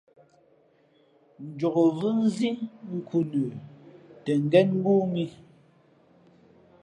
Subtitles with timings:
[1.51, 2.49] Njokvʉ́ nzí
[2.95, 3.41] nkhǔ nə
[4.23, 5.25] tα ngén ngóó mǐ.